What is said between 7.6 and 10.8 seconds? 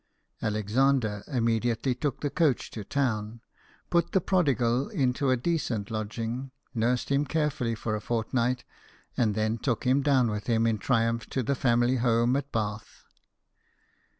for a fortnight, and then took him down with him in